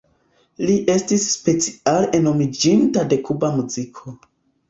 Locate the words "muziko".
3.59-4.15